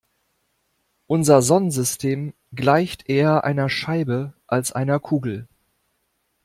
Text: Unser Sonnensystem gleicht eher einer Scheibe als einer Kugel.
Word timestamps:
Unser 1.05 1.43
Sonnensystem 1.43 2.33
gleicht 2.55 3.07
eher 3.07 3.43
einer 3.43 3.69
Scheibe 3.69 4.33
als 4.47 4.71
einer 4.71 4.99
Kugel. 4.99 5.47